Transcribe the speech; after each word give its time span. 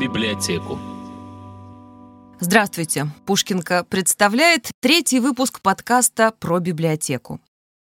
библиотеку. 0.00 0.78
Здравствуйте. 2.40 3.08
Пушкинка 3.26 3.84
представляет 3.84 4.70
третий 4.80 5.20
выпуск 5.20 5.60
подкаста 5.60 6.32
про 6.40 6.58
библиотеку. 6.58 7.38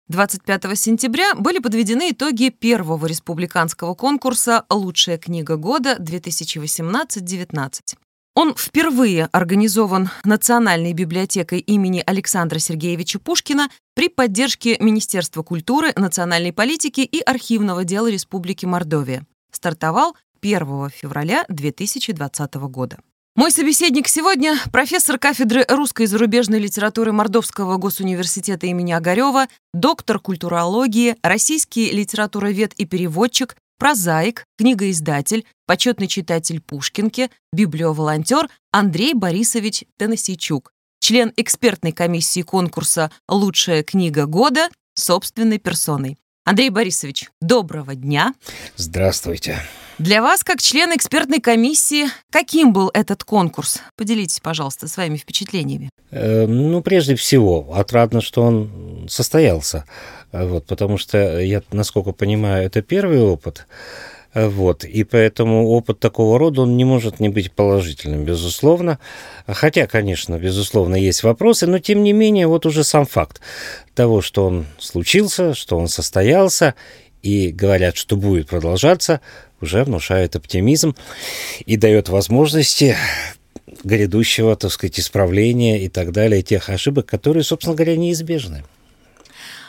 25 0.10 0.78
сентября 0.78 1.34
были 1.34 1.58
подведены 1.58 2.12
итоги 2.12 2.50
первого 2.50 3.08
республиканского 3.08 3.96
конкурса 3.96 4.66
«Лучшая 4.70 5.18
книга 5.18 5.56
года 5.58 5.98
2018-19». 6.00 7.82
Он 8.36 8.54
впервые 8.56 9.28
организован 9.32 10.12
Национальной 10.24 10.94
библиотекой 10.94 11.58
имени 11.58 12.04
Александра 12.06 12.60
Сергеевича 12.60 13.18
Пушкина 13.18 13.70
при 13.96 14.10
поддержке 14.10 14.78
Министерства 14.80 15.42
культуры, 15.42 15.92
национальной 15.96 16.54
политики 16.54 17.02
и 17.02 17.20
архивного 17.22 17.84
дела 17.84 18.12
Республики 18.12 18.68
Мордовия. 18.68 19.26
Стартовал 19.52 20.16
1 20.46 20.90
февраля 20.90 21.44
2020 21.50 22.54
года. 22.70 23.00
Мой 23.36 23.52
собеседник 23.52 24.08
сегодня– 24.08 24.56
профессор 24.72 25.18
кафедры 25.18 25.66
русской 25.68 26.04
и 26.04 26.06
зарубежной 26.06 26.60
литературы 26.60 27.12
Мордовского 27.12 27.78
госуниверситета 27.78 28.68
имени 28.68 28.94
Огарева, 28.94 29.48
доктор 29.74 30.20
культурологии, 30.20 31.18
российский 31.22 31.92
литературовед 31.92 32.74
и 32.76 32.86
переводчик, 32.86 33.58
прозаик, 33.78 34.46
книгоиздатель, 34.58 35.46
почетный 35.66 36.08
читатель 36.08 36.62
Пушкинки, 36.62 37.30
библиоволонтер 37.52 38.48
Андрей 38.72 39.14
Борисович 39.16 39.84
Теннесейчук, 39.98 40.72
член 41.02 41.34
экспертной 41.36 41.92
комиссии 41.92 42.42
конкурса 42.42 43.12
«Лучшая 43.28 43.84
книга 43.84 44.28
года» 44.28 44.70
собственной 44.94 45.58
персоной. 45.58 46.18
Андрей 46.48 46.70
Борисович, 46.70 47.32
доброго 47.42 47.96
дня. 47.96 48.36
Здравствуйте. 48.76 49.58
Для 49.98 50.22
вас, 50.22 50.44
как 50.44 50.62
члена 50.62 50.96
экспертной 50.96 51.42
комиссии, 51.42 52.06
каким 52.30 52.72
был 52.72 52.92
этот 52.94 53.24
конкурс? 53.24 53.82
Поделитесь, 53.98 54.42
пожалуйста, 54.42 54.88
своими 54.88 55.18
впечатлениями. 55.18 55.90
Э, 56.12 56.46
ну, 56.46 56.82
прежде 56.82 57.16
всего, 57.16 57.74
отрадно, 57.74 58.22
что 58.22 58.44
он 58.44 59.08
состоялся. 59.10 59.86
Э, 60.32 60.46
вот, 60.46 60.68
потому 60.68 61.00
что, 61.00 61.40
я, 61.40 61.64
насколько 61.72 62.12
понимаю, 62.12 62.68
это 62.68 62.84
первый 62.84 63.22
опыт. 63.22 63.66
Вот, 64.36 64.84
и 64.84 65.06
поэтому 65.06 65.70
опыт 65.70 66.00
такого 66.02 66.38
рода, 66.38 66.64
он 66.64 66.76
не 66.76 66.84
может 66.84 67.22
не 67.22 67.30
быть 67.30 67.54
положительным, 67.54 68.26
безусловно. 68.26 69.00
Хотя, 69.48 69.88
конечно, 69.88 70.38
безусловно, 70.38 70.96
есть 70.96 71.24
вопросы, 71.24 71.68
но 71.68 71.80
тем 71.80 72.04
не 72.04 72.12
менее, 72.12 72.48
вот 72.48 72.66
уже 72.66 72.84
сам 72.84 73.06
факт 73.06 73.40
того, 73.94 74.22
что 74.22 74.46
он 74.46 74.66
случился, 74.78 75.54
что 75.54 75.78
он 75.78 75.88
состоялся, 75.88 76.76
и 77.24 77.48
говорят, 77.48 77.96
что 77.96 78.18
будет 78.18 78.50
продолжаться, 78.50 79.22
уже 79.62 79.86
внушает 79.86 80.36
оптимизм 80.36 80.96
и 81.66 81.78
дает 81.78 82.10
возможности 82.10 82.98
грядущего, 83.86 84.58
так 84.58 84.72
сказать, 84.72 85.00
исправления 85.00 85.84
и 85.84 85.88
так 85.88 86.12
далее, 86.12 86.42
тех 86.42 86.70
ошибок, 86.70 87.06
которые, 87.06 87.44
собственно 87.44 87.74
говоря, 87.74 87.96
неизбежны. 87.96 88.64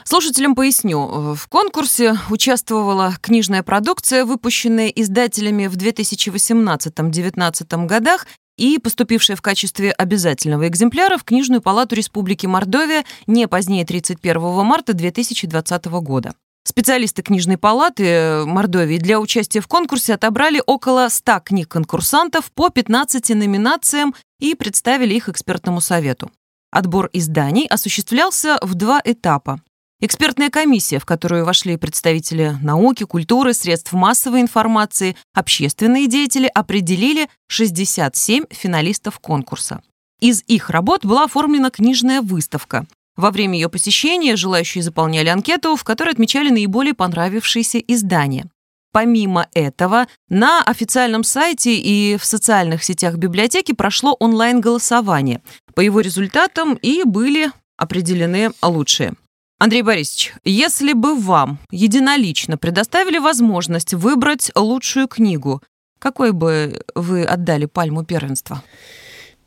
Слушателям 0.09 0.55
поясню. 0.55 1.35
В 1.35 1.49
конкурсе 1.49 2.17
участвовала 2.31 3.17
книжная 3.21 3.65
продукция, 3.65 4.25
выпущенная 4.25 4.87
издателями 4.87 5.67
в 5.67 5.77
2018-2019 5.77 7.87
годах 7.87 8.29
и 8.57 8.79
поступившая 8.79 9.37
в 9.37 9.43
качестве 9.43 9.91
обязательного 9.91 10.69
экземпляра 10.69 11.19
в 11.19 11.25
Книжную 11.25 11.61
палату 11.61 11.97
Республики 11.97 12.47
Мордовия 12.47 13.05
не 13.27 13.49
позднее 13.49 13.85
31 13.85 14.65
марта 14.65 14.93
2020 14.93 15.87
года. 15.87 16.37
Специалисты 16.63 17.23
книжной 17.23 17.59
палаты 17.59 18.05
э, 18.05 18.45
Мордовии 18.45 18.99
для 18.99 19.19
участия 19.19 19.61
в 19.61 19.67
конкурсе 19.67 20.15
отобрали 20.15 20.63
около 20.65 21.09
100 21.09 21.41
книг 21.41 21.67
конкурсантов 21.67 22.53
по 22.53 22.71
15 22.71 23.31
номинациям 23.31 24.15
и 24.39 24.55
представили 24.55 25.15
их 25.15 25.29
экспертному 25.29 25.81
совету. 25.81 26.31
Отбор 26.71 27.11
изданий 27.13 27.67
осуществлялся 27.67 28.59
в 28.63 28.75
два 28.75 29.03
этапа. 29.05 29.61
Экспертная 29.99 30.51
комиссия, 30.51 30.99
в 30.99 31.07
которую 31.07 31.47
вошли 31.47 31.79
представители 31.79 32.55
науки, 32.61 33.05
культуры, 33.05 33.55
средств 33.55 33.95
массовой 33.95 34.43
информации, 34.43 35.17
общественные 35.33 36.07
деятели, 36.07 36.51
определили 36.55 37.29
67 37.49 38.45
финалистов 38.51 39.19
конкурса. 39.21 39.83
Из 40.21 40.43
их 40.47 40.69
работ 40.69 41.07
была 41.07 41.25
оформлена 41.25 41.71
книжная 41.71 42.21
выставка. 42.21 42.87
Во 43.17 43.31
время 43.31 43.55
ее 43.55 43.71
посещения 43.71 44.37
желающие 44.37 44.83
заполняли 44.83 45.29
анкету, 45.31 45.77
в 45.77 45.85
которой 45.85 46.11
отмечали 46.11 46.51
наиболее 46.51 46.93
понравившиеся 46.93 47.79
издания. 47.79 48.51
Помимо 48.93 49.49
этого, 49.55 50.09
на 50.29 50.63
официальном 50.63 51.25
сайте 51.25 51.75
и 51.75 52.19
в 52.19 52.25
социальных 52.27 52.85
сетях 52.85 53.17
библиотеки 53.17 53.73
прошло 53.73 54.15
онлайн-голосование. 54.21 55.41
По 55.75 55.81
его 55.81 56.01
результатам 56.01 56.75
и 56.75 57.03
были 57.05 57.51
определены 57.79 58.51
лучшие. 58.63 59.15
Андрей 59.59 59.81
Борисович, 59.81 60.35
если 60.45 60.93
бы 60.93 61.19
вам 61.19 61.59
единолично 61.71 62.59
предоставили 62.59 63.17
возможность 63.17 63.95
выбрать 63.95 64.51
лучшую 64.55 65.09
книгу, 65.09 65.63
какой 65.99 66.33
бы 66.33 66.83
вы 66.95 67.25
отдали 67.25 67.65
пальму 67.65 68.05
первенства? 68.05 68.63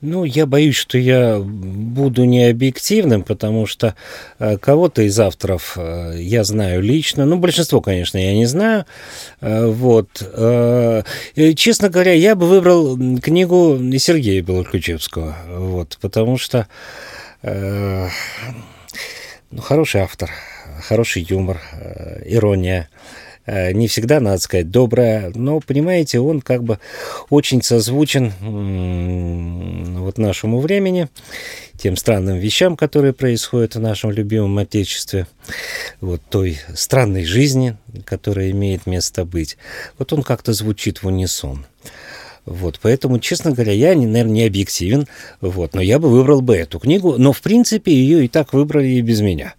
Ну, 0.02 0.24
я 0.24 0.46
боюсь, 0.46 0.78
что 0.78 0.98
я 0.98 1.40
буду 1.40 2.24
не 2.24 2.46
объективным, 2.46 3.22
потому 3.22 3.68
что 3.68 3.96
э, 4.40 4.58
кого-то 4.58 5.02
из 5.02 5.20
авторов 5.20 5.78
э, 5.78 6.14
я 6.20 6.46
знаю 6.46 6.82
лично. 6.82 7.26
Ну, 7.26 7.38
большинство, 7.38 7.82
конечно, 7.82 8.18
я 8.18 8.34
не 8.34 8.46
знаю. 8.46 8.86
Э, 9.42 9.66
вот. 9.68 10.10
Честно 11.56 11.90
говоря, 11.90 12.14
я 12.14 12.36
бы 12.36 12.48
выбрал 12.48 12.98
книгу 13.20 13.78
Сергея 14.00 14.42
Белоключевского. 14.42 15.36
Вот, 15.50 15.98
потому 16.02 16.38
что 16.38 16.68
ну, 19.52 19.62
хороший 19.62 20.02
автор, 20.02 20.30
хороший 20.82 21.24
юмор, 21.24 21.60
э, 21.74 22.22
ирония. 22.26 22.90
Э, 23.46 23.72
не 23.72 23.88
всегда, 23.88 24.20
надо 24.20 24.38
сказать, 24.38 24.70
добрая, 24.70 25.32
но, 25.34 25.60
понимаете, 25.60 26.20
он 26.20 26.42
как 26.42 26.64
бы 26.64 26.80
очень 27.30 27.64
созвучен 27.64 28.32
вот 30.00 30.18
нашему 30.20 30.60
времени, 30.60 31.08
тем 31.78 31.96
странным 31.96 32.38
вещам, 32.38 32.78
которые 32.78 33.14
происходят 33.14 33.76
в 33.76 33.80
нашем 33.80 34.12
любимом 34.12 34.58
Отечестве, 34.60 35.26
вот 36.00 36.22
той 36.30 36.60
странной 36.76 37.26
жизни, 37.26 37.76
которая 38.06 38.52
имеет 38.52 38.86
место 38.86 39.26
быть. 39.26 39.58
Вот 39.98 40.14
он 40.14 40.22
как-то 40.22 40.54
звучит 40.54 41.02
в 41.02 41.08
унисон. 41.08 41.66
Вот, 42.50 42.80
поэтому, 42.82 43.20
честно 43.20 43.52
говоря, 43.52 43.74
я, 43.74 43.90
наверное, 43.90 44.24
не 44.24 44.44
объективен, 44.44 45.08
вот, 45.40 45.76
но 45.76 45.82
я 45.82 46.00
бы 46.00 46.10
выбрал 46.10 46.42
бы 46.42 46.56
эту 46.56 46.80
книгу, 46.80 47.16
но, 47.16 47.32
в 47.32 47.42
принципе, 47.42 47.94
ее 47.94 48.26
и 48.26 48.28
так 48.28 48.54
выбрали 48.54 48.88
и 48.88 49.02
без 49.02 49.22
меня. 49.22 49.54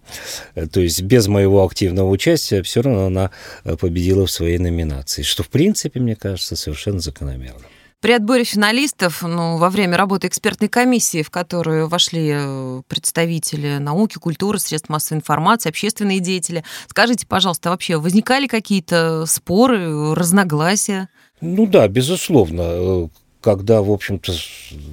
Э, 0.55 0.67
то 0.67 0.81
есть 0.81 1.01
без 1.01 1.27
моего 1.27 1.63
активного 1.63 2.09
участия 2.09 2.61
все 2.63 2.81
равно 2.81 3.05
она 3.05 3.31
э, 3.63 3.77
победила 3.77 4.25
в 4.25 4.31
своей 4.31 4.57
номинации, 4.57 5.21
что, 5.21 5.41
в 5.41 5.47
принципе, 5.47 6.01
мне 6.01 6.17
кажется, 6.17 6.57
совершенно 6.57 6.99
закономерно. 6.99 7.61
При 8.01 8.13
отборе 8.13 8.43
финалистов, 8.43 9.21
ну, 9.21 9.57
во 9.57 9.69
время 9.69 9.95
работы 9.95 10.27
экспертной 10.27 10.67
комиссии, 10.67 11.21
в 11.21 11.29
которую 11.29 11.87
вошли 11.87 12.31
э, 12.33 12.81
представители 12.89 13.77
науки, 13.77 14.15
культуры, 14.15 14.59
средств 14.59 14.89
массовой 14.89 15.19
информации, 15.19 15.69
общественные 15.69 16.19
деятели, 16.19 16.65
скажите, 16.89 17.25
пожалуйста, 17.25 17.69
вообще 17.69 17.97
возникали 17.97 18.47
какие-то 18.47 19.25
споры, 19.27 20.13
разногласия? 20.13 21.07
Ну 21.41 21.65
да, 21.65 21.87
безусловно. 21.87 23.09
Когда, 23.41 23.81
в 23.81 23.91
общем-то, 23.91 24.33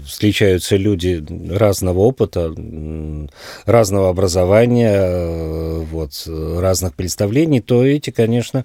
встречаются 0.07 0.77
люди 0.77 1.23
разного 1.51 1.99
опыта, 1.99 2.55
разного 3.67 4.09
образования, 4.09 4.91
э, 4.95 5.85
вот, 5.91 6.27
разных 6.27 6.95
представлений, 6.95 7.61
то 7.61 7.85
эти, 7.85 8.09
конечно, 8.09 8.65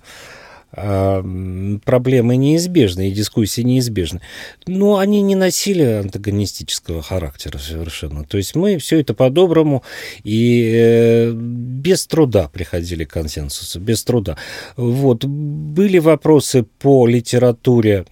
проблемы 0.74 2.36
неизбежны, 2.36 3.10
и 3.10 3.12
дискуссии 3.12 3.62
неизбежны. 3.62 4.22
Но 4.66 4.98
они 4.98 5.22
не 5.22 5.36
носили 5.36 5.84
антагонистического 5.84 7.02
характера 7.02 7.60
совершенно. 7.60 8.24
То 8.24 8.38
есть 8.38 8.56
мы 8.56 8.78
все 8.78 9.00
это 9.00 9.14
по-доброму 9.14 9.84
и 10.24 10.72
э, 10.74 11.31
без 11.31 12.08
труда 12.08 12.50
приходили 12.52 13.04
к 13.04 13.12
консенсусу, 13.12 13.80
без 13.80 14.04
труда. 14.04 14.38
Вот. 14.75 15.25
Были 15.25 16.00
вопросы 16.00 16.64
по 16.64 17.06
литературе 17.06 18.06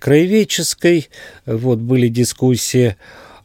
краеведческой, 0.00 1.08
вот, 1.46 1.78
были 1.78 2.08
дискуссии 2.08 2.96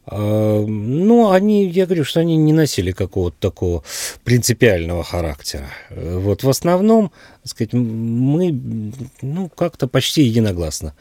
ну, 0.05 1.31
они, 1.31 1.65
я 1.69 1.85
говорю, 1.85 2.03
что 2.03 2.19
они 2.19 2.35
не 2.35 2.51
носили 2.51 2.91
какого-то 2.91 3.37
такого 3.39 3.83
принципиального 4.23 5.03
характера. 5.03 5.69
Вот 5.89 6.43
в 6.43 6.49
основном, 6.49 7.11
так 7.41 7.51
сказать, 7.51 7.73
мы, 7.73 8.91
ну, 9.21 9.49
как-то 9.49 9.87
почти 9.87 10.23
единогласно 10.23 10.93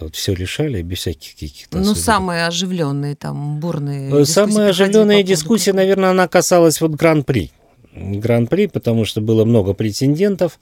вот 0.00 0.14
все 0.14 0.34
решали 0.34 0.82
без 0.82 0.98
всяких 0.98 1.32
каких-то. 1.32 1.78
Ну, 1.78 1.94
самые 1.94 2.46
оживленные 2.46 3.16
там 3.16 3.58
бурные. 3.58 4.22
Э, 4.22 4.24
самые 4.24 4.70
оживленные 4.70 5.22
дискуссии, 5.22 5.70
наверное, 5.70 6.10
она 6.10 6.28
касалась 6.28 6.80
вот 6.80 6.92
Гран-при. 6.92 7.50
Гран-при, 7.94 8.66
потому 8.66 9.04
что 9.04 9.20
было 9.20 9.44
много 9.44 9.72
претендентов. 9.72 10.58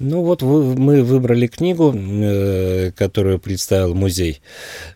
Ну 0.00 0.22
вот 0.22 0.42
вы, 0.42 0.74
мы 0.74 1.04
выбрали 1.04 1.46
книгу, 1.46 1.94
э, 1.94 2.90
которую 2.96 3.38
представил 3.38 3.94
музей 3.94 4.40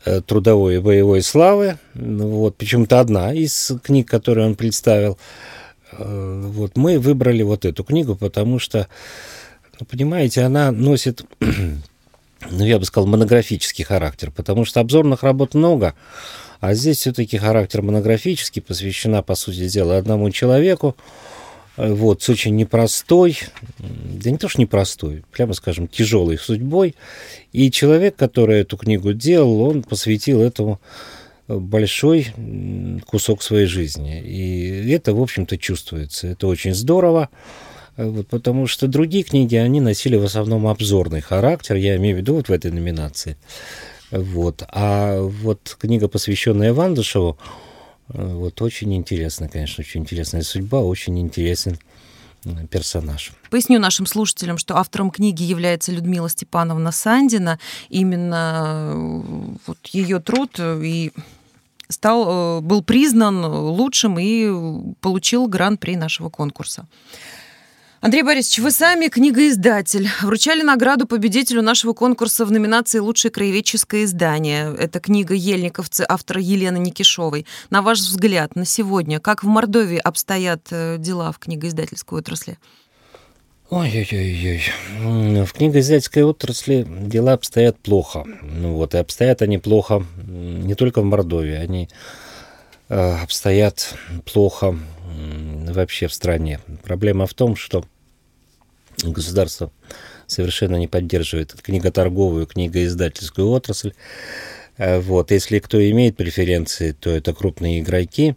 э, 0.05 0.21
трудовой 0.21 0.77
и 0.77 0.81
боевой 0.81 1.23
славы. 1.23 1.79
Вот, 1.95 2.56
почему-то 2.56 2.99
одна 2.99 3.33
из 3.33 3.73
книг, 3.85 4.09
которые 4.09 4.49
он 4.49 4.56
представил. 4.56 5.17
Э, 5.93 6.43
вот 6.53 6.77
мы 6.77 6.99
выбрали 6.99 7.43
вот 7.43 7.65
эту 7.65 7.85
книгу, 7.85 8.17
потому 8.17 8.59
что, 8.59 8.89
ну, 9.79 9.87
понимаете, 9.87 10.43
она 10.43 10.73
носит, 10.73 11.25
ну 11.41 12.65
я 12.65 12.81
бы 12.81 12.85
сказал, 12.85 13.06
монографический 13.06 13.85
характер, 13.85 14.33
потому 14.35 14.65
что 14.65 14.81
обзорных 14.81 15.23
работ 15.23 15.55
много, 15.55 15.95
а 16.59 16.75
здесь 16.75 16.99
все-таки 16.99 17.39
характер 17.39 17.83
монографический, 17.83 18.61
посвящена, 18.61 19.23
по 19.23 19.37
сути 19.37 19.69
дела, 19.69 19.97
одному 19.97 20.29
человеку, 20.33 20.97
вот, 21.78 22.22
с 22.22 22.28
очень 22.28 22.56
непростой, 22.56 23.38
да 23.78 24.30
не 24.30 24.36
то 24.36 24.48
что 24.48 24.60
непростой, 24.60 25.22
прямо 25.30 25.52
скажем, 25.52 25.86
тяжелой 25.86 26.36
судьбой. 26.36 26.96
И 27.52 27.70
человек, 27.70 28.16
который 28.16 28.60
эту 28.60 28.76
книгу 28.76 29.12
делал, 29.12 29.62
он 29.62 29.84
посвятил 29.84 30.42
этому 30.42 30.80
большой 31.46 32.26
кусок 33.06 33.42
своей 33.42 33.66
жизни. 33.66 34.20
И 34.20 34.90
это, 34.90 35.14
в 35.14 35.22
общем-то, 35.22 35.56
чувствуется. 35.56 36.26
Это 36.26 36.48
очень 36.48 36.75
здорово. 36.75 37.28
Э, 37.96 38.06
вот, 38.06 38.26
потому 38.26 38.66
что 38.66 38.88
другие 38.88 39.25
книги, 39.25 39.56
они 39.56 39.80
носили 39.80 40.16
в 40.16 40.25
основном 40.25 40.66
обзорный 40.66 41.20
характер, 41.20 41.76
я 41.76 41.96
имею 41.96 42.16
в 42.16 42.19
виду 42.19 42.34
вот 42.34 42.48
в 42.48 42.52
этой 42.52 42.70
номинации. 42.70 43.36
Вот. 44.10 44.62
А 44.69 45.20
вот 45.20 45.76
книга, 45.78 46.08
посвященная 46.08 46.72
Вандушеву, 46.72 47.38
э, 47.38 47.68
вот 48.08 48.62
очень 48.62 48.94
интересно, 48.94 49.49
конечно, 49.49 49.82
очень 49.82 50.00
интересная 50.00 50.43
судьба, 50.43 50.81
очень 50.81 51.19
интересен 51.19 51.78
э, 52.44 52.66
персонаж. 52.70 53.32
Поясню 53.50 53.78
нашим 53.78 54.06
слушателям, 54.06 54.58
что 54.58 54.76
автором 54.76 55.10
книги 55.10 55.43
является 55.43 55.93
Людмила 55.93 56.28
Степановна 56.28 56.93
Сандина. 56.93 57.58
Именно 57.88 58.93
э, 58.94 59.56
вот 59.66 59.78
ее 59.88 60.20
труд 60.20 60.58
и 60.58 61.12
стал, 61.88 62.60
был 62.60 62.82
признан 62.82 63.44
лучшим 63.44 64.19
и 64.19 64.94
получил 65.00 65.46
гран-при 65.46 65.96
нашего 65.96 66.28
конкурса. 66.28 66.87
Андрей 68.00 68.23
Борисович, 68.23 68.61
вы 68.61 68.71
сами 68.71 69.09
книгоиздатель. 69.09 70.09
Вручали 70.23 70.62
награду 70.62 71.05
победителю 71.05 71.62
нашего 71.62 71.95
конкурса 71.95 72.45
в 72.45 72.53
номинации 72.53 73.00
«Лучшее 73.00 73.33
краеведческое 73.33 74.05
издание». 74.05 74.73
Это 74.79 75.00
книга 75.00 75.35
«Ельниковцы» 75.35 76.06
автора 76.09 76.41
Елены 76.41 76.77
Никишовой. 76.79 77.45
На 77.71 77.83
ваш 77.83 77.99
взгляд, 77.99 78.55
на 78.55 78.65
сегодня, 78.65 79.19
как 79.19 79.43
в 79.43 79.49
Мордовии 79.49 79.99
обстоят 79.99 80.69
э, 80.71 80.99
дела 81.00 81.33
в 81.33 81.41
книгоиздательской 81.41 82.21
отрасли? 82.21 82.59
Ой-ой-ой. 83.69 84.62
В 85.45 85.53
книгоиздательской 85.53 86.23
отрасли 86.23 86.87
дела 86.89 87.33
обстоят 87.33 87.81
плохо. 87.81 88.25
Ну 88.43 88.75
вот, 88.75 88.95
и 88.95 88.99
обстоят 88.99 89.43
они 89.43 89.59
плохо 89.59 90.06
не 90.25 90.77
только 90.77 91.00
в 91.00 91.05
Мордовии, 91.05 91.56
они 91.56 91.89
э, 92.91 93.17
обстоят 93.25 93.93
плохо 94.25 94.79
вообще 95.73 96.06
в 96.06 96.15
стране. 96.15 96.61
Проблема 96.82 97.26
в 97.26 97.35
том, 97.35 97.56
что 97.56 97.85
государство 99.03 99.70
совершенно 100.26 100.76
не 100.76 100.87
поддерживает 100.87 101.55
книготорговую, 101.61 102.47
книгоиздательскую 102.47 103.49
отрасль. 103.49 103.93
Э, 104.76 105.00
вот. 105.00 105.31
Если 105.31 105.59
кто 105.59 105.79
имеет 105.91 106.17
преференции, 106.17 106.93
то 106.93 107.11
это 107.11 107.32
крупные 107.32 107.81
игроки. 107.81 108.37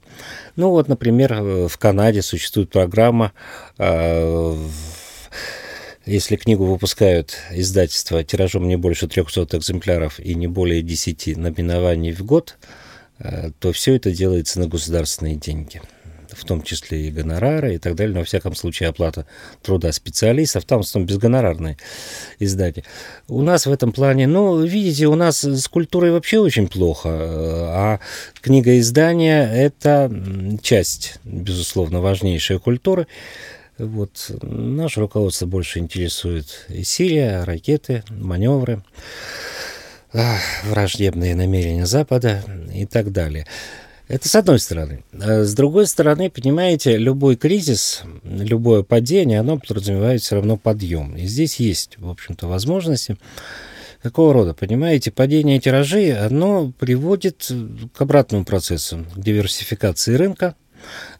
Ну 0.56 0.70
вот, 0.70 0.88
например, 0.88 1.68
в 1.68 1.78
Канаде 1.78 2.22
существует 2.22 2.70
программа, 2.70 3.34
э, 3.78 4.68
если 6.06 6.36
книгу 6.36 6.66
выпускают 6.66 7.38
издательства 7.52 8.24
тиражом 8.24 8.68
не 8.68 8.76
больше 8.76 9.08
300 9.08 9.58
экземпляров 9.58 10.20
и 10.20 10.34
не 10.34 10.48
более 10.48 10.82
10 10.82 11.38
номинований 11.38 12.12
в 12.12 12.26
год, 12.26 12.58
э, 13.20 13.52
то 13.60 13.72
все 13.72 13.96
это 13.96 14.12
делается 14.12 14.60
на 14.60 14.68
государственные 14.68 15.36
деньги 15.36 15.82
в 16.32 16.46
том 16.46 16.62
числе 16.62 17.08
и 17.08 17.12
гонорары 17.12 17.76
и 17.76 17.78
так 17.78 17.96
далее, 17.96 18.14
но 18.14 18.20
во 18.20 18.26
всяком 18.26 18.56
случае 18.56 18.90
оплата 18.90 19.26
труда 19.62 19.92
специалистов, 19.92 20.66
там 20.66 20.80
в 20.80 20.86
основном 20.86 21.08
безгонорарные 21.08 21.78
издания. 22.40 22.84
У 23.28 23.42
нас 23.42 23.66
в 23.66 23.72
этом 23.72 23.92
плане, 23.92 24.28
ну, 24.28 24.64
видите, 24.64 25.08
у 25.08 25.16
нас 25.16 25.44
с 25.44 25.68
культурой 25.68 26.12
вообще 26.12 26.40
очень 26.40 26.68
плохо, 26.68 27.10
а 27.12 28.00
книга 28.42 28.80
издания– 28.80 29.52
это 29.54 30.12
часть, 30.62 31.20
безусловно, 31.24 32.02
важнейшей 32.02 32.60
культуры. 32.60 33.08
Вот 33.78 34.32
наше 34.42 35.00
руководство 35.00 35.46
больше 35.48 35.80
интересует 35.80 36.66
и 36.70 36.84
Сирия, 36.84 37.44
ракеты, 37.46 38.04
маневры 38.10 38.84
враждебные 40.66 41.36
намерения 41.36 41.86
Запада 41.86 42.44
и 42.74 42.86
так 42.86 43.12
далее. 43.12 43.48
Это 44.12 44.28
с 44.28 44.36
одной 44.36 44.60
стороны. 44.60 45.06
А 45.14 45.46
с 45.46 45.54
другой 45.54 45.88
стороны, 45.88 46.30
понимаете, 46.30 46.98
любой 46.98 47.38
кризис, 47.38 48.04
любое 48.26 48.84
падение, 48.84 49.40
оно 49.40 49.58
подразумевает 49.58 50.22
все 50.22 50.36
равно 50.36 50.58
подъем. 50.58 51.16
И 51.16 51.26
здесь 51.28 51.62
есть, 51.62 51.98
в 51.98 52.10
общем-то, 52.10 52.48
возможности. 52.48 53.16
Какого 54.04 54.34
рода? 54.34 54.54
Понимаете, 54.54 55.12
падение 55.12 55.62
тиражей, 55.62 56.14
оно 56.14 56.74
приводит 56.78 57.50
к 57.94 58.02
обратному 58.02 58.44
процессу, 58.44 59.06
к 59.16 59.18
диверсификации 59.18 60.16
рынка, 60.16 60.56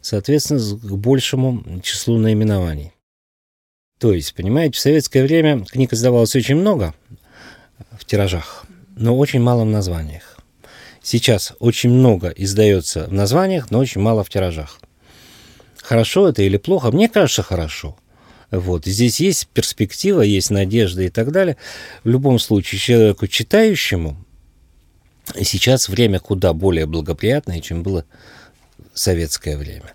соответственно, 0.02 0.60
к 0.60 0.98
большему 0.98 1.80
числу 1.82 2.18
наименований. 2.18 2.92
То 3.98 4.12
есть, 4.12 4.34
понимаете, 4.34 4.76
в 4.76 4.80
советское 4.80 5.22
время 5.22 5.64
книг 5.64 5.94
издавалось 5.94 6.36
очень 6.36 6.56
много 6.56 6.92
в 7.92 8.04
тиражах, 8.04 8.66
но 8.96 9.16
очень 9.16 9.40
мало 9.40 9.64
в 9.64 9.68
названиях. 9.68 10.31
Сейчас 11.02 11.52
очень 11.58 11.90
много 11.90 12.28
издается 12.28 13.06
в 13.06 13.12
названиях, 13.12 13.70
но 13.70 13.80
очень 13.80 14.00
мало 14.00 14.22
в 14.22 14.30
тиражах. 14.30 14.80
Хорошо 15.82 16.28
это 16.28 16.42
или 16.42 16.56
плохо? 16.56 16.92
Мне 16.92 17.08
кажется, 17.08 17.42
хорошо. 17.42 17.96
Вот. 18.52 18.84
Здесь 18.84 19.18
есть 19.18 19.48
перспектива, 19.48 20.22
есть 20.22 20.50
надежда 20.50 21.02
и 21.02 21.08
так 21.08 21.32
далее. 21.32 21.56
В 22.04 22.08
любом 22.08 22.38
случае, 22.38 22.78
человеку 22.78 23.26
читающему 23.26 24.16
сейчас 25.40 25.88
время 25.88 26.20
куда 26.20 26.52
более 26.52 26.86
благоприятное, 26.86 27.60
чем 27.60 27.82
было 27.82 28.04
советское 28.94 29.56
время. 29.56 29.94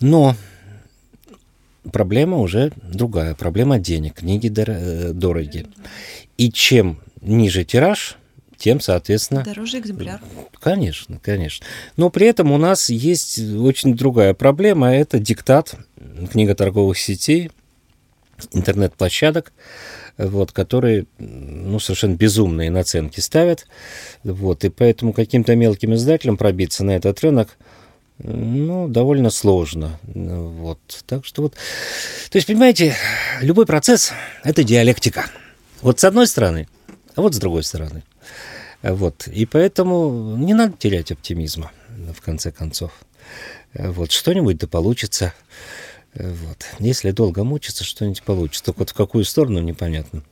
Но 0.00 0.34
проблема 1.92 2.38
уже 2.38 2.72
другая. 2.82 3.34
Проблема 3.34 3.78
денег. 3.78 4.14
Книги 4.14 4.52
э, 4.56 5.12
дороги. 5.12 5.66
И 6.38 6.50
чем 6.50 7.00
ниже 7.20 7.64
тираж, 7.64 8.16
тем, 8.56 8.80
соответственно... 8.80 9.42
Дороже 9.42 9.78
экземпляр. 9.78 10.20
Конечно, 10.60 11.18
конечно. 11.22 11.66
Но 11.96 12.10
при 12.10 12.26
этом 12.26 12.52
у 12.52 12.58
нас 12.58 12.90
есть 12.90 13.38
очень 13.38 13.96
другая 13.96 14.34
проблема. 14.34 14.94
Это 14.94 15.18
диктат 15.18 15.74
книготорговых 16.32 16.98
сетей, 16.98 17.50
интернет-площадок, 18.52 19.52
вот, 20.18 20.52
которые 20.52 21.06
ну, 21.18 21.78
совершенно 21.78 22.14
безумные 22.14 22.70
наценки 22.70 23.20
ставят. 23.20 23.66
Вот, 24.24 24.64
и 24.64 24.70
поэтому 24.70 25.12
каким-то 25.12 25.54
мелким 25.54 25.94
издателям 25.94 26.36
пробиться 26.36 26.84
на 26.84 26.92
этот 26.92 27.20
рынок 27.20 27.56
ну, 28.18 28.88
довольно 28.88 29.28
сложно. 29.28 29.98
Вот. 30.04 30.78
Так 31.06 31.26
что 31.26 31.42
вот... 31.42 31.54
То 32.30 32.36
есть, 32.36 32.46
понимаете, 32.46 32.94
любой 33.42 33.66
процесс– 33.66 34.12
это 34.42 34.64
диалектика. 34.64 35.26
Вот 35.82 36.00
с 36.00 36.04
одной 36.04 36.26
стороны, 36.26 36.66
а 37.14 37.20
вот 37.20 37.34
с 37.34 37.38
другой 37.38 37.62
стороны– 37.62 38.02
вот. 38.92 39.26
И 39.28 39.46
поэтому 39.46 40.36
не 40.36 40.54
надо 40.54 40.74
терять 40.76 41.10
оптимизма, 41.12 41.70
в 42.14 42.20
конце 42.20 42.52
концов. 42.52 42.92
Вот. 43.74 44.12
Что-нибудь 44.12 44.58
да 44.58 44.66
получится. 44.66 45.32
Вот. 46.14 46.64
Если 46.78 47.10
долго 47.10 47.44
мучиться, 47.44 47.84
что-нибудь 47.84 48.22
получится. 48.22 48.64
Только 48.64 48.80
вот 48.80 48.90
в 48.90 48.94
какую 48.94 49.24
сторону, 49.24 49.60
непонятно. 49.60 50.22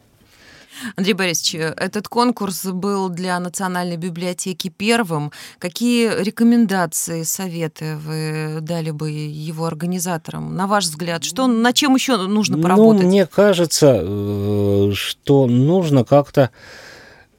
Андрей 0.96 1.14
Борисович, 1.14 1.54
этот 1.76 2.08
конкурс 2.08 2.64
был 2.64 3.08
для 3.08 3.38
Национальной 3.38 3.96
библиотеки 3.96 4.68
первым. 4.68 5.30
Какие 5.58 6.22
рекомендации, 6.22 7.22
советы 7.22 7.96
вы 7.96 8.58
дали 8.60 8.90
бы 8.90 9.10
его 9.10 9.66
организаторам? 9.66 10.56
На 10.56 10.66
ваш 10.66 10.84
взгляд, 10.84 11.24
что, 11.24 11.46
над 11.46 11.74
чем 11.74 11.94
еще 11.94 12.16
нужно 12.16 12.58
поработать? 12.58 13.02
Ну, 13.02 13.08
мне 13.08 13.26
кажется, 13.26 14.00
э, 14.02 14.90
что 14.94 15.46
нужно 15.46 16.04
как-то 16.04 16.50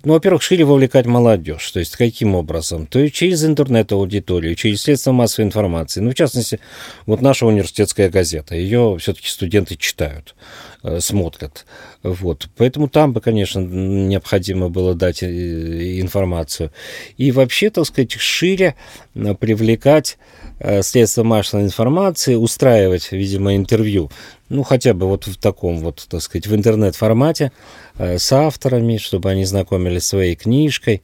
ну, 0.06 0.14
во-первых, 0.14 0.42
шире 0.44 0.64
вовлекать 0.66 1.06
молодежь. 1.06 1.70
То 1.72 1.80
есть 1.80 1.96
каким 1.96 2.36
образом? 2.36 2.86
То 2.86 3.00
есть 3.00 3.16
через 3.16 3.44
интернет-аудиторию, 3.44 4.56
через 4.56 4.84
средства 4.84 5.12
массовой 5.12 5.48
информации. 5.48 6.00
Ну, 6.00 6.12
в 6.12 6.16
частности, 6.16 6.60
вот 7.06 7.22
наша 7.22 7.46
университетская 7.46 8.10
газета. 8.10 8.56
Ее 8.56 8.98
все-таки 9.00 9.28
студенты 9.28 9.76
читают. 9.76 10.36
Э, 10.86 11.00
смотрят. 11.00 11.66
Вот. 12.04 12.48
Поэтому 12.58 12.88
там 12.88 13.12
бы, 13.12 13.22
конечно, 13.22 13.60
необходимо 13.60 14.70
было 14.70 14.94
дать 14.94 15.24
э, 15.24 16.00
информацию. 16.00 16.72
И 17.18 17.32
вообще, 17.32 17.70
так 17.70 17.86
сказать, 17.86 18.14
шире 18.14 18.76
э, 19.16 19.34
привлекать 19.34 20.18
средства 20.82 21.24
массовой 21.24 21.66
информации, 21.66 22.36
устраивать, 22.36 23.12
видимо, 23.12 23.58
интервью, 23.58 24.10
ну, 24.48 24.64
хотя 24.64 24.94
бы 24.94 25.06
вот 25.06 25.28
в 25.28 25.36
таком 25.36 25.80
вот, 25.80 26.08
так 26.10 26.22
сказать, 26.22 26.48
в 26.48 26.56
интернет-формате 26.56 27.52
с 27.98 28.32
авторами, 28.32 28.96
чтобы 28.96 29.30
они 29.32 29.44
знакомились 29.44 30.06
своей 30.06 30.36
книжкой. 30.36 31.02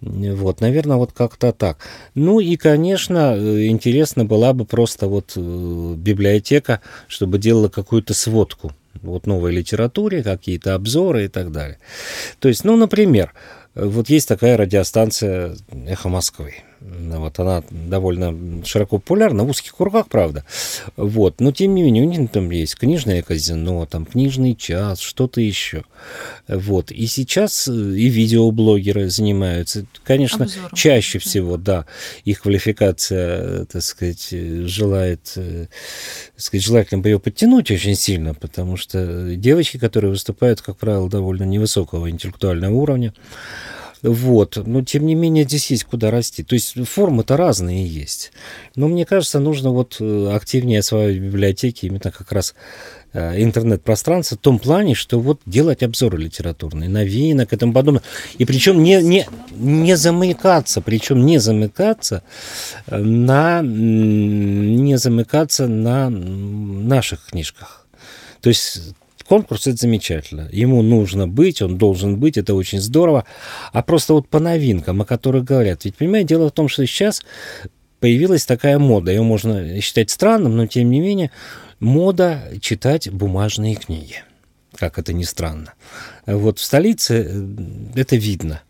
Вот, 0.00 0.60
наверное, 0.60 0.96
вот 0.96 1.10
как-то 1.10 1.52
так. 1.52 1.78
Ну 2.14 2.38
и, 2.38 2.56
конечно, 2.56 3.36
интересно 3.66 4.24
была 4.24 4.52
бы 4.52 4.64
просто 4.64 5.08
вот 5.08 5.36
библиотека, 5.36 6.80
чтобы 7.08 7.38
делала 7.38 7.68
какую-то 7.68 8.14
сводку 8.14 8.72
вот 9.02 9.26
новой 9.26 9.52
литературе, 9.52 10.22
какие-то 10.22 10.74
обзоры 10.74 11.26
и 11.26 11.28
так 11.28 11.52
далее. 11.52 11.78
То 12.38 12.48
есть, 12.48 12.64
ну, 12.64 12.76
например, 12.76 13.32
вот 13.74 14.08
есть 14.08 14.28
такая 14.28 14.56
радиостанция 14.56 15.56
«Эхо 15.86 16.08
Москвы». 16.08 16.54
Вот 16.80 17.38
она 17.40 17.64
довольно 17.70 18.64
широко 18.64 18.98
популярна, 18.98 19.44
в 19.44 19.50
узких 19.50 19.74
кругах, 19.74 20.08
правда. 20.08 20.44
Вот. 20.96 21.40
Но, 21.40 21.50
тем 21.50 21.74
не 21.74 21.82
менее, 21.82 22.04
у 22.04 22.08
них 22.08 22.30
там 22.30 22.50
есть 22.50 22.76
книжное 22.76 23.22
казино, 23.22 23.84
там 23.86 24.04
книжный 24.04 24.54
час, 24.54 25.00
что-то 25.00 25.40
еще. 25.40 25.84
Вот. 26.46 26.92
И 26.92 27.06
сейчас 27.06 27.66
э, 27.66 27.72
и 27.72 28.08
видеоблогеры 28.08 29.10
занимаются. 29.10 29.86
Конечно, 30.04 30.44
Обзором. 30.44 30.70
чаще 30.74 31.18
всего, 31.18 31.56
да, 31.56 31.84
их 32.24 32.42
квалификация, 32.42 33.64
так 33.64 33.82
сказать, 33.82 34.28
желает, 34.30 35.32
э, 35.36 35.66
так 36.34 36.40
сказать, 36.40 36.64
желательно 36.64 37.02
бы 37.02 37.08
ее 37.08 37.18
подтянуть 37.18 37.70
очень 37.70 37.96
сильно, 37.96 38.34
потому 38.34 38.76
что 38.76 39.34
девочки, 39.34 39.78
которые 39.78 40.10
выступают, 40.10 40.60
как 40.60 40.76
правило, 40.76 41.10
довольно 41.10 41.44
невысокого 41.44 42.08
интеллектуального 42.08 42.74
уровня, 42.74 43.14
вот. 44.02 44.56
Но, 44.64 44.82
тем 44.82 45.06
не 45.06 45.14
менее, 45.14 45.44
здесь 45.44 45.70
есть 45.70 45.84
куда 45.84 46.10
расти. 46.10 46.42
То 46.42 46.54
есть 46.54 46.74
формы-то 46.88 47.36
разные 47.36 47.86
есть. 47.86 48.32
Но 48.76 48.88
мне 48.88 49.04
кажется, 49.04 49.40
нужно 49.40 49.70
вот 49.70 49.96
э, 50.00 50.30
активнее 50.32 50.80
осваивать 50.80 51.18
библиотеки 51.18 51.86
именно 51.86 52.12
как 52.12 52.30
раз 52.32 52.54
э, 53.12 53.42
интернет-пространство 53.42 54.36
в 54.36 54.40
том 54.40 54.58
плане, 54.58 54.94
что 54.94 55.18
вот 55.18 55.40
делать 55.46 55.82
обзоры 55.82 56.18
литературные, 56.18 56.88
новинок 56.88 57.52
и 57.52 57.56
тому 57.56 57.72
подобное. 57.72 58.02
И 58.38 58.44
причем 58.44 58.82
не, 58.82 59.02
не, 59.02 59.26
не 59.50 59.96
замыкаться, 59.96 60.80
причем 60.80 61.26
не 61.26 61.38
замыкаться 61.38 62.22
на, 62.86 63.62
не 63.62 64.96
замыкаться 64.96 65.66
на 65.66 66.08
наших 66.08 67.26
книжках. 67.26 67.86
То 68.40 68.50
есть 68.50 68.94
конкурс 69.28 69.66
это 69.66 69.76
замечательно. 69.76 70.48
Ему 70.50 70.82
нужно 70.82 71.28
быть, 71.28 71.62
он 71.62 71.76
должен 71.76 72.18
быть, 72.18 72.38
это 72.38 72.54
очень 72.54 72.80
здорово. 72.80 73.24
А 73.72 73.82
просто 73.82 74.14
вот 74.14 74.28
по 74.28 74.40
новинкам, 74.40 75.02
о 75.02 75.04
которых 75.04 75.44
говорят. 75.44 75.84
Ведь, 75.84 75.96
понимаете, 75.96 76.28
дело 76.28 76.48
в 76.48 76.52
том, 76.52 76.68
что 76.68 76.86
сейчас 76.86 77.22
появилась 78.00 78.46
такая 78.46 78.78
мода. 78.78 79.10
Ее 79.12 79.22
можно 79.22 79.80
считать 79.80 80.10
странным, 80.10 80.56
но 80.56 80.66
тем 80.66 80.90
не 80.90 81.00
менее 81.00 81.30
мода 81.78 82.42
читать 82.60 83.10
бумажные 83.10 83.74
книги. 83.74 84.24
Как 84.74 84.98
это 84.98 85.12
ни 85.12 85.24
странно. 85.24 85.74
Вот 86.26 86.58
в 86.58 86.64
столице 86.64 87.26
э, 87.28 88.00
это 88.00 88.16
видно. 88.16 88.62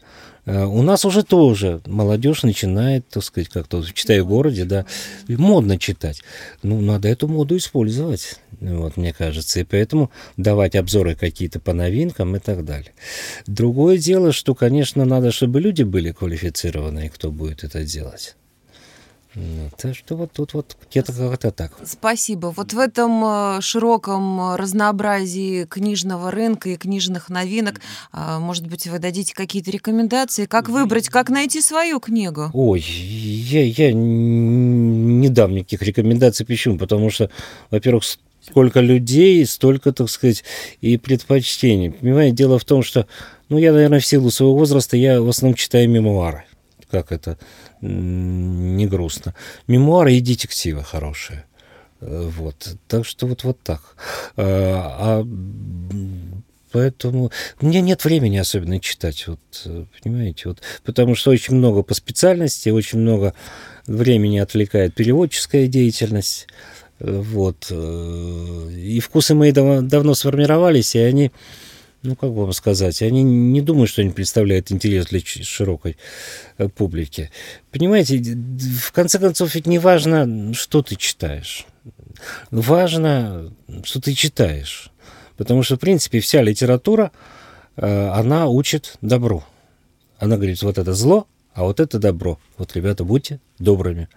Э, 0.47 0.65
у 0.65 0.83
нас 0.83 1.05
уже 1.05 1.23
тоже 1.23 1.83
молодежь 1.87 2.43
начинает, 2.43 3.07
так 3.09 3.23
сказать, 3.23 3.49
как-то, 3.49 3.85
читая 3.93 4.23
в 4.23 4.29
городе, 4.29 4.65
да, 4.65 4.87
модно 5.29 5.79
читать. 5.79 6.23
Ну, 6.63 6.81
надо 6.81 7.09
эту 7.09 7.29
моду 7.29 7.57
использовать, 7.57 8.37
вот, 8.61 8.97
мне 8.97 9.13
кажется, 9.13 9.61
и 9.61 9.65
поэтому 9.65 10.11
давать 10.37 10.75
обзоры 10.75 11.15
какие-то 11.15 11.61
по 11.61 11.73
новинкам 11.73 12.37
и 12.37 12.39
так 12.39 12.65
далее. 12.65 12.93
Другое 13.47 13.99
дело, 13.99 14.33
что, 14.33 14.55
конечно, 14.55 15.05
надо, 15.05 15.31
чтобы 15.31 15.61
люди 15.61 15.83
были 15.83 16.13
квалифицированные, 16.13 17.11
кто 17.11 17.31
будет 17.31 17.65
это 17.65 17.85
делать. 17.85 18.37
Так 19.77 19.95
что 19.95 20.17
вот 20.17 20.33
тут 20.33 20.55
вот 20.55 20.77
где-то 20.91 21.13
как-то 21.13 21.51
так. 21.53 21.73
Спасибо. 21.85 22.53
Вот 22.57 22.73
в 22.73 22.79
этом 22.79 23.23
э, 23.25 23.61
широком 23.61 24.57
разнообразии 24.57 25.65
книжного 25.65 26.31
рынка 26.31 26.71
и 26.71 26.77
книжных 26.77 27.29
новинок, 27.29 27.81
а, 28.11 28.41
может 28.41 28.67
быть, 28.67 28.87
вы 28.87 28.99
дадите 28.99 29.35
какие-то 29.35 29.71
рекомендации, 29.71 30.47
как 30.47 30.69
выбрать, 30.69 31.09
как 31.09 31.29
найти 31.31 31.61
свою 31.61 32.01
книгу? 32.01 32.51
Ой, 32.53 32.81
я, 32.81 33.65
я 33.65 33.93
не 33.93 35.29
дам 35.29 35.55
никаких 35.55 35.83
рекомендаций. 35.83 36.45
Почему? 36.45 36.79
Потому 36.79 37.11
что, 37.11 37.31
во-первых, 37.71 38.03
сколько 38.51 38.81
людей, 38.81 39.45
столько, 39.47 39.93
так 39.93 40.09
сказать, 40.09 40.45
и 40.81 40.97
предпочтений. 40.97 41.91
Понимаете, 41.91 42.37
дело 42.37 42.59
в 42.59 42.65
том, 42.65 42.83
что, 42.83 43.07
ну, 43.49 43.59
я, 43.59 43.73
наверное, 43.73 44.01
в 44.01 44.07
силу 44.07 44.31
своего 44.31 44.57
возраста, 44.57 44.97
я 44.97 45.21
в 45.21 45.29
основном 45.29 45.55
читаю 45.55 45.89
мемуары. 45.89 46.45
Как 46.91 47.13
это? 47.13 47.39
не 47.81 48.87
грустно. 48.87 49.35
Мемуары 49.67 50.15
и 50.15 50.21
детективы 50.21 50.83
хорошие. 50.83 51.45
Э, 52.01 52.29
вот. 52.37 52.77
Так 52.87 53.07
что 53.07 53.27
вот, 53.27 53.45
вот 53.45 53.61
так. 53.63 53.97
А, 54.37 55.23
а 55.23 55.27
поэтому 56.73 57.31
мне 57.61 57.81
нет 57.81 58.05
времени 58.05 58.37
особенно 58.37 58.81
читать, 58.81 59.27
вот, 59.27 59.41
понимаете, 60.03 60.49
вот, 60.49 60.61
потому 60.85 61.15
что 61.15 61.31
очень 61.31 61.55
много 61.55 61.83
по 61.83 61.95
специальности, 61.95 62.69
очень 62.69 62.99
много 62.99 63.33
времени 63.87 64.39
отвлекает 64.39 64.95
переводческая 64.95 65.67
деятельность, 65.67 66.47
вот, 67.01 67.69
э, 67.71 68.71
и 68.73 69.01
вкусы 69.01 69.35
мои 69.35 69.53
дав 69.53 69.83
давно 69.83 70.15
сформировались, 70.15 70.95
и 70.95 70.99
они 70.99 71.33
ну, 72.03 72.15
как 72.15 72.31
вам 72.31 72.53
сказать, 72.53 73.03
они 73.03 73.23
не 73.25 73.61
думают, 73.61 73.91
что 73.91 74.03
они 74.03 74.11
представляют 74.11 74.71
интерес 74.71 75.07
для 75.07 75.21
широкой 75.21 75.97
э, 76.57 76.69
публики. 76.69 77.31
Понимаете, 77.73 78.19
в 78.19 78.93
конце 78.93 79.19
концов, 79.19 79.55
ведь 79.55 79.67
не 79.67 79.81
важно, 79.81 80.55
что 80.55 80.83
ты 80.83 80.95
читаешь. 80.95 81.67
Важно, 82.51 83.53
что 83.83 84.01
ты 84.01 84.15
читаешь. 84.15 84.91
Потому 85.37 85.63
что, 85.63 85.77
в 85.77 85.81
принципе, 85.81 86.21
вся 86.21 86.41
литература, 86.41 87.11
э, 87.77 88.09
она 88.11 88.49
учит 88.49 88.97
добру. 89.01 89.45
Она 90.19 90.37
говорит, 90.37 90.63
вот 90.63 90.79
это 90.79 90.95
зло, 90.95 91.27
а 91.53 91.65
вот 91.65 91.81
это 91.81 91.99
добро. 91.99 92.39
Вот, 92.59 92.77
ребята, 92.77 93.05
будьте 93.05 93.41
добрыми. 93.59 94.09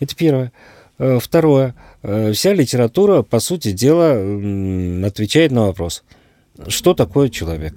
Это 0.00 0.14
первое. 0.16 0.52
Э, 0.98 1.18
второе. 1.20 1.74
Вся 2.02 2.52
литература, 2.52 3.22
по 3.22 3.40
сути 3.40 3.72
дела, 3.72 4.12
отвечает 5.06 5.50
на 5.52 5.66
вопрос– 5.66 6.02
что 6.68 6.94
такое 6.94 7.28
человек, 7.28 7.74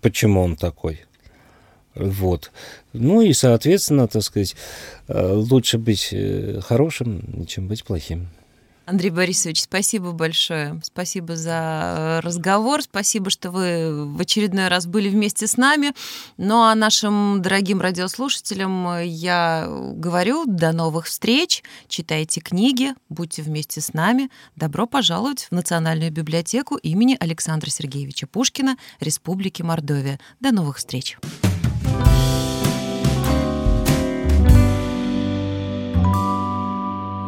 почему 0.00 0.40
он 0.42 0.56
такой. 0.56 1.04
Вот. 1.94 2.50
Ну 2.92 3.20
и, 3.20 3.32
соответственно, 3.32 4.08
так 4.08 4.22
сказать, 4.22 4.56
э, 5.06 5.32
лучше 5.32 5.78
быть 5.78 6.08
э, 6.12 6.60
хорошим, 6.60 7.46
чем 7.46 7.68
быть 7.68 7.84
плохим. 7.84 8.28
Андрей 8.86 9.10
Борисович, 9.10 9.62
спасибо 9.62 10.12
большое. 10.12 10.78
Спасибо 10.82 11.36
за 11.36 11.50
э, 11.96 12.20
разговор. 12.20 12.82
Спасибо, 12.82 13.30
что 13.30 13.50
вы 13.50 14.04
в 14.14 14.20
очередной 14.20 14.68
раз 14.68 14.86
были 14.86 15.08
вместе 15.08 15.46
с 15.46 15.56
нами. 15.56 15.92
Ну 16.36 16.62
а 16.62 16.74
нашим 16.74 17.40
дорогим 17.40 17.80
радиослушателям 17.80 19.00
я 19.02 19.66
говорю 19.68 20.44
до 20.44 20.72
новых 20.72 21.06
встреч. 21.06 21.62
Читайте 21.88 22.40
книги, 22.40 22.94
будьте 23.08 23.42
вместе 23.42 23.80
с 23.80 23.94
нами. 23.94 24.28
Добро 24.54 24.86
пожаловать 24.86 25.44
в 25.44 25.52
Национальную 25.52 26.12
библиотеку 26.12 26.76
имени 26.76 27.16
Александра 27.18 27.70
Сергеевича 27.70 28.26
Пушкина 28.26 28.76
Республики 29.00 29.62
Мордовия. 29.62 30.20
До 30.40 30.52
новых 30.52 30.76
встреч. 30.76 31.16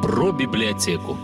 Про 0.02 0.32
библиотеку. 0.32 1.16